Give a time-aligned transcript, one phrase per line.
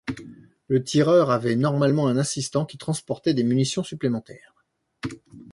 [0.67, 4.55] Le tireur avait normalement un assistant qui transportait des munitions supplémentaires.